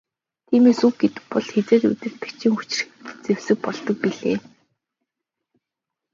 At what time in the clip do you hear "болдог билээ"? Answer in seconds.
3.65-4.37